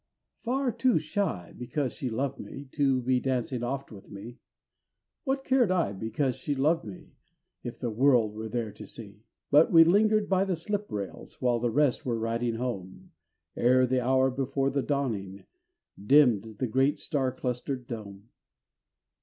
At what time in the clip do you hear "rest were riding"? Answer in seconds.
11.69-12.55